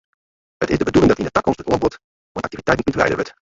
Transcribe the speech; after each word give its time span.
It 0.61 0.69
is 0.71 0.77
de 0.77 0.83
bedoeling 0.87 1.11
dat 1.13 1.19
yn 1.21 1.25
'e 1.25 1.31
takomst 1.37 1.59
it 1.61 1.69
oanbod 1.71 1.99
oan 2.35 2.43
aktiviteiten 2.47 2.87
útwreide 2.87 3.15
wurdt. 3.17 3.33